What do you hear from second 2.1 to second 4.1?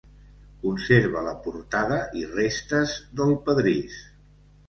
i restes del pedrís.